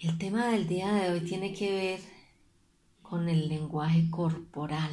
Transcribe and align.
El 0.00 0.16
tema 0.16 0.46
del 0.46 0.66
día 0.66 0.94
de 0.94 1.10
hoy 1.10 1.20
tiene 1.20 1.52
que 1.52 1.70
ver 1.70 2.00
con 3.02 3.28
el 3.28 3.50
lenguaje 3.50 4.08
corporal. 4.08 4.90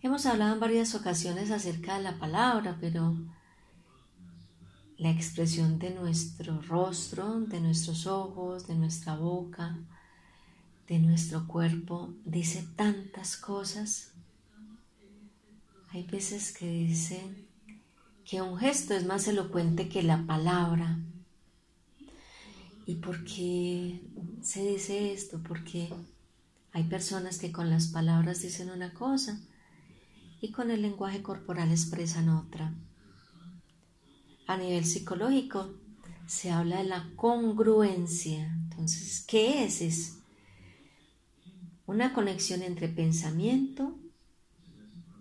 Hemos 0.00 0.24
hablado 0.24 0.54
en 0.54 0.60
varias 0.60 0.94
ocasiones 0.94 1.50
acerca 1.50 1.98
de 1.98 2.04
la 2.04 2.18
palabra, 2.18 2.78
pero 2.80 3.14
la 4.96 5.10
expresión 5.10 5.78
de 5.78 5.90
nuestro 5.90 6.62
rostro, 6.62 7.40
de 7.40 7.60
nuestros 7.60 8.06
ojos, 8.06 8.66
de 8.66 8.76
nuestra 8.76 9.14
boca, 9.14 9.78
de 10.86 10.98
nuestro 11.00 11.46
cuerpo, 11.46 12.14
dice 12.24 12.66
tantas 12.74 13.36
cosas. 13.36 14.14
Hay 15.90 16.04
veces 16.04 16.56
que 16.56 16.70
dicen 16.70 17.46
que 18.24 18.40
un 18.40 18.56
gesto 18.56 18.94
es 18.94 19.04
más 19.04 19.28
elocuente 19.28 19.90
que 19.90 20.02
la 20.02 20.24
palabra. 20.26 21.00
¿Y 22.88 22.94
por 22.94 23.22
qué 23.22 24.00
se 24.40 24.66
dice 24.66 25.12
esto? 25.12 25.42
Porque 25.46 25.90
hay 26.72 26.84
personas 26.84 27.38
que 27.38 27.52
con 27.52 27.68
las 27.68 27.88
palabras 27.88 28.40
dicen 28.40 28.70
una 28.70 28.94
cosa 28.94 29.38
y 30.40 30.52
con 30.52 30.70
el 30.70 30.80
lenguaje 30.80 31.22
corporal 31.22 31.70
expresan 31.70 32.30
otra. 32.30 32.72
A 34.46 34.56
nivel 34.56 34.86
psicológico 34.86 35.74
se 36.26 36.50
habla 36.50 36.78
de 36.78 36.84
la 36.84 37.12
congruencia. 37.14 38.50
Entonces, 38.54 39.22
¿qué 39.28 39.64
es? 39.64 39.82
Es 39.82 40.20
una 41.84 42.14
conexión 42.14 42.62
entre 42.62 42.88
pensamiento, 42.88 43.98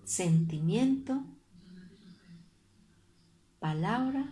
sentimiento, 0.05 1.21
palabra 3.59 4.31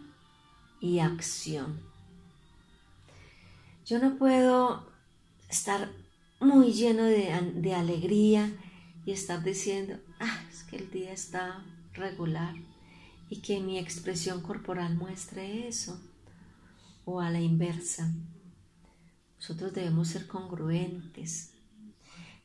y 0.79 0.99
acción. 0.99 1.94
Yo 3.85 3.99
no 3.99 4.17
puedo 4.17 4.83
estar 5.47 5.91
muy 6.39 6.73
lleno 6.73 7.03
de, 7.03 7.31
alegría 7.75 8.51
y 9.05 9.11
estar 9.11 9.43
diciendo, 9.43 9.99
ah, 10.19 10.41
es 10.51 10.63
que 10.63 10.77
el 10.77 10.89
día 10.89 11.13
está 11.13 11.63
regular 11.93 12.55
y 13.29 13.41
que 13.41 13.59
mi 13.59 13.77
expresión 13.77 14.41
corporal 14.41 14.95
muestre 14.95 15.67
eso. 15.67 16.01
O 17.05 17.21
a 17.21 17.29
la 17.29 17.39
inversa. 17.39 18.11
Nosotros 19.37 19.75
debemos 19.75 20.07
ser 20.07 20.25
congruentes, 20.25 21.51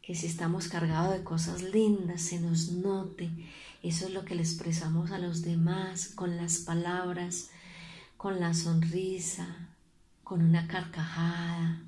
que 0.02 0.14
si 0.14 0.26
estamos 0.26 0.68
cargados 0.68 1.16
de 1.16 1.24
cosas 1.24 1.62
lindas 1.62 2.20
se 2.20 2.38
nos 2.38 2.72
note. 2.72 3.30
Eso 3.82 4.08
es 4.08 4.12
lo 4.12 4.26
que 4.26 4.34
le 4.34 4.42
expresamos 4.42 5.10
a 5.10 5.18
los 5.18 5.40
demás 5.40 6.08
con 6.08 6.36
las 6.36 6.58
palabras, 6.58 7.48
con 8.18 8.40
la 8.40 8.52
sonrisa, 8.52 9.70
con 10.30 10.42
una 10.42 10.68
carcajada, 10.68 11.82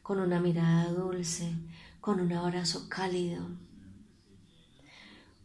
con 0.00 0.20
una 0.20 0.38
mirada 0.38 0.92
dulce, 0.92 1.52
con 2.00 2.20
un 2.20 2.32
abrazo 2.32 2.88
cálido, 2.88 3.48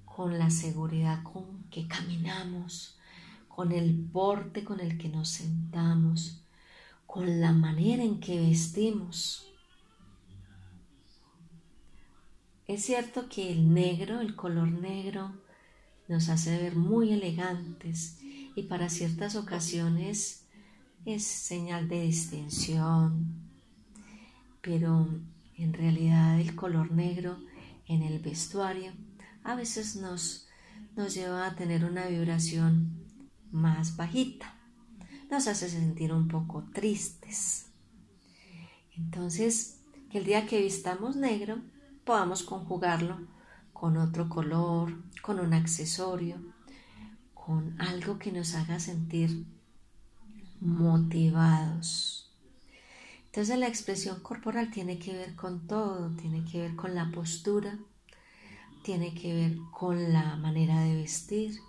con 0.06 0.38
la 0.38 0.52
seguridad 0.52 1.24
con 1.24 1.64
que 1.72 1.88
caminamos, 1.88 3.00
con 3.47 3.72
el 3.72 3.96
porte 4.14 4.64
con 4.64 4.80
el 4.80 5.00
que 5.00 5.09
nos 5.09 5.30
sentamos, 5.30 6.44
con 7.08 7.42
la 7.42 7.52
manera 7.52 8.03
en 8.03 8.19
que 8.19 8.40
vestimos. 8.40 9.52
Es 12.68 12.86
cierto 12.86 13.28
que 13.28 13.52
el 13.52 13.74
negro, 13.74 14.22
el 14.22 14.36
color 14.36 14.68
negro, 14.68 15.34
nos 16.08 16.30
hace 16.30 16.62
ver 16.62 16.75
muy 16.75 17.12
elegantes 17.12 18.19
y 18.56 18.62
para 18.69 18.90
ciertas 18.90 19.36
ocasiones 19.36 20.44
es 21.06 21.24
señal 21.24 21.88
de 21.88 22.02
distinción, 22.02 23.36
pero 24.62 25.08
en 25.56 25.74
realidad 25.74 26.40
el 26.40 26.56
color 26.56 26.92
negro 26.92 27.38
en 27.88 28.02
el 28.02 28.20
vestuario 28.20 28.92
a 29.44 29.54
veces 29.56 29.96
nos, 29.96 30.48
nos 30.96 31.14
lleva 31.14 31.46
a 31.46 31.56
tener 31.56 31.86
una 31.86 32.08
vibración 32.08 33.06
más 33.52 33.96
bajita, 33.96 34.56
nos 35.30 35.48
hace 35.48 35.70
sentir 35.70 36.12
un 36.12 36.28
poco 36.28 36.64
tristes. 36.74 37.68
Entonces, 38.98 39.82
que 40.10 40.18
el 40.18 40.26
día 40.26 40.48
que 40.48 40.62
vistamos 40.62 41.16
negro 41.16 41.62
podamos 42.04 42.42
conjugarlo 42.42 43.20
con 43.74 43.98
otro 43.98 44.28
color, 44.30 45.04
con 45.22 45.40
un 45.40 45.54
accesorio, 45.54 46.38
con 47.34 47.80
algo 47.80 48.18
que 48.18 48.32
nos 48.32 48.56
haga 48.56 48.80
sentir 48.80 49.46
motivados. 50.62 52.32
Entonces 53.26 53.60
la 53.60 53.68
expresión 53.68 54.22
corporal 54.22 54.72
tiene 54.72 54.98
que 54.98 55.14
ver 55.14 55.36
con 55.36 55.68
todo, 55.68 56.10
tiene 56.16 56.46
que 56.46 56.62
ver 56.62 56.76
con 56.76 56.96
la 56.96 57.12
postura, 57.12 57.78
tiene 58.84 59.14
que 59.14 59.34
ver 59.34 59.58
con 59.72 60.14
la 60.14 60.38
manera 60.38 60.82
de 60.82 60.96
vestir, 60.96 61.60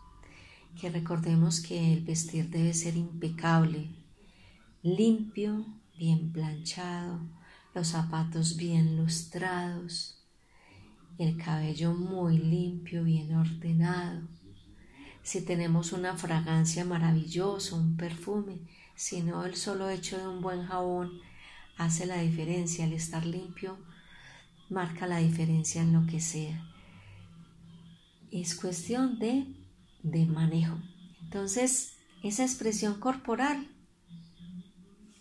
que 0.81 0.91
recordemos 0.91 1.61
que 1.61 1.95
el 1.95 2.05
vestir 2.05 2.51
debe 2.51 2.73
ser 2.75 2.97
impecable, 2.97 3.89
limpio, 4.83 5.67
bien 5.99 6.31
planchado, 6.31 7.21
los 7.75 7.89
zapatos 7.89 8.57
bien 8.57 8.97
lustrados, 8.97 10.23
el 11.19 11.37
cabello 11.37 11.95
muy 11.95 12.39
limpio, 12.39 13.03
bien 13.03 13.35
ordenado. 13.35 14.36
Si 15.27 15.41
tenemos 15.41 15.91
una 15.91 16.17
fragancia 16.17 16.85
maravillosa, 16.85 17.75
un 17.75 17.97
perfume, 17.97 18.61
sino 18.95 19.45
el 19.45 19.57
solo 19.57 19.91
hecho 19.91 20.17
de 20.17 20.29
un 20.29 20.41
buen 20.41 20.65
jabón 20.65 21.19
hace 21.77 22.07
la 22.07 22.19
diferencia. 22.19 22.85
El 22.85 22.93
estar 22.93 23.27
limpio 23.27 23.77
marca 24.71 25.09
la 25.09 25.19
diferencia 25.19 25.83
en 25.83 25.93
lo 25.95 26.07
que 26.07 26.21
sea. 26.21 26.65
Es 28.31 28.55
cuestión 28.55 29.19
de, 29.19 29.53
de 30.05 30.27
manejo. 30.27 30.79
Entonces, 31.23 31.97
esa 32.23 32.45
expresión 32.45 33.01
corporal 33.01 33.69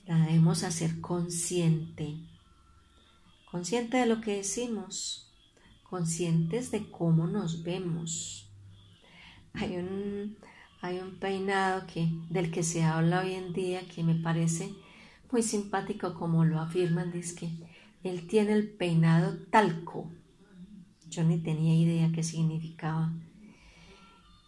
la 0.05 0.19
debemos 0.19 0.61
hacer 0.61 1.01
consciente. 1.01 2.19
Consciente 3.49 3.97
de 3.97 4.05
lo 4.05 4.22
que 4.22 4.35
decimos, 4.35 5.33
conscientes 5.89 6.69
de 6.69 6.91
cómo 6.91 7.25
nos 7.25 7.63
vemos. 7.63 8.44
Hay 9.57 9.77
un, 9.77 10.35
hay 10.81 10.99
un 10.99 11.16
peinado 11.16 11.88
que, 11.88 12.09
del 12.29 12.51
que 12.51 12.63
se 12.63 12.83
habla 12.83 13.21
hoy 13.21 13.33
en 13.33 13.53
día 13.53 13.88
que 13.88 14.03
me 14.03 14.16
parece 14.16 14.73
muy 15.31 15.43
simpático 15.43 16.13
como 16.13 16.45
lo 16.45 16.59
afirman, 16.59 17.11
dice 17.11 17.35
que 17.35 17.49
él 18.03 18.27
tiene 18.27 18.53
el 18.53 18.69
peinado 18.69 19.38
talco. 19.49 20.11
Yo 21.09 21.23
ni 21.23 21.39
tenía 21.39 21.73
idea 21.75 22.11
qué 22.13 22.23
significaba. 22.23 23.13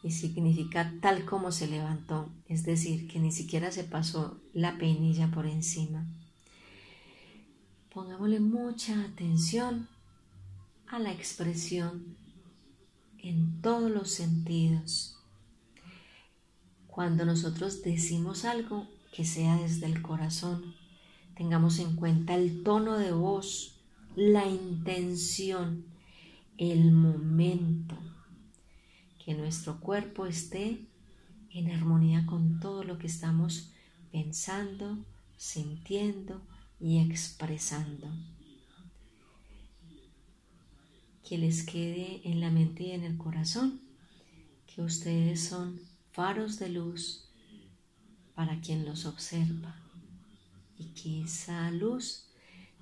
Y 0.03 0.11
significa 0.11 0.93
tal 1.01 1.25
como 1.25 1.51
se 1.51 1.67
levantó, 1.67 2.29
es 2.47 2.63
decir, 2.63 3.07
que 3.07 3.19
ni 3.19 3.31
siquiera 3.31 3.71
se 3.71 3.83
pasó 3.83 4.39
la 4.53 4.77
peinilla 4.77 5.31
por 5.31 5.45
encima. 5.45 6.05
Pongámosle 7.93 8.39
mucha 8.39 9.03
atención 9.05 9.87
a 10.87 10.99
la 10.99 11.11
expresión 11.11 12.15
en 13.27 13.61
todos 13.61 13.91
los 13.91 14.09
sentidos 14.09 15.17
cuando 16.87 17.25
nosotros 17.25 17.83
decimos 17.83 18.43
algo 18.43 18.87
que 19.13 19.23
sea 19.23 19.55
desde 19.57 19.85
el 19.85 20.01
corazón, 20.01 20.73
tengamos 21.35 21.77
en 21.77 21.95
cuenta 21.95 22.33
el 22.33 22.63
tono 22.63 22.97
de 22.97 23.11
voz, 23.11 23.75
la 24.15 24.47
intención, 24.47 25.85
el 26.57 26.91
momento, 26.91 27.95
que 29.23 29.35
nuestro 29.35 29.79
cuerpo 29.79 30.25
esté 30.25 30.87
en 31.51 31.69
armonía 31.69 32.25
con 32.25 32.59
todo 32.59 32.83
lo 32.83 32.97
que 32.97 33.05
estamos 33.05 33.69
pensando, 34.11 34.97
sintiendo 35.37 36.41
y 36.79 36.97
expresando. 36.97 38.07
Que 41.27 41.37
les 41.37 41.63
quede 41.63 42.21
en 42.23 42.39
la 42.39 42.49
mente 42.49 42.83
y 42.83 42.91
en 42.91 43.03
el 43.03 43.17
corazón 43.17 43.81
que 44.65 44.81
ustedes 44.81 45.43
son 45.43 45.81
faros 46.11 46.57
de 46.57 46.69
luz 46.69 47.25
para 48.33 48.61
quien 48.61 48.85
los 48.85 49.05
observa 49.05 49.75
y 50.77 50.85
que 50.93 51.23
esa 51.23 51.69
luz 51.71 52.27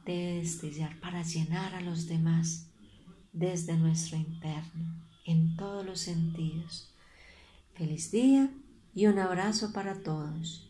debe 0.06 0.42
destellar 0.42 1.00
para 1.00 1.24
llenar 1.24 1.74
a 1.74 1.82
los 1.82 2.08
demás 2.08 2.68
desde 3.34 3.78
nuestro 3.78 4.18
interno, 4.18 5.02
en 5.26 5.56
todos 5.58 5.84
los 5.84 6.00
sentidos. 6.00 6.92
Feliz 7.74 8.12
día 8.12 8.52
y 8.94 9.08
un 9.08 9.18
abrazo 9.18 9.74
para 9.74 10.04
todos. 10.04 10.70